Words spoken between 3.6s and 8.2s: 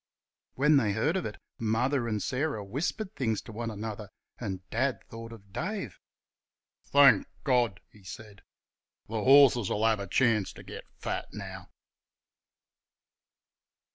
another, and Dad thought of Dave. "Thank God!" he